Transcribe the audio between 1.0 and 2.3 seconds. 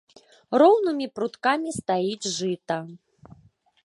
пруткамі стаіць